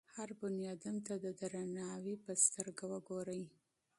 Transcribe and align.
هر 0.15 0.29
انسان 0.47 0.95
ته 1.05 1.13
د 1.23 1.25
درناوي 1.39 2.15
په 2.25 2.31
سترګه 2.45 2.83
وګورئ. 2.93 3.43